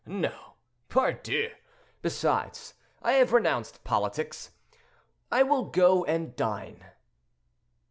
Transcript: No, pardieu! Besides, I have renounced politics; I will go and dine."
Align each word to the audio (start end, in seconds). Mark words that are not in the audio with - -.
No, 0.07 0.55
pardieu! 0.89 1.51
Besides, 2.01 2.73
I 3.03 3.11
have 3.11 3.33
renounced 3.33 3.83
politics; 3.83 4.49
I 5.31 5.43
will 5.43 5.65
go 5.65 6.05
and 6.05 6.35
dine." 6.35 6.83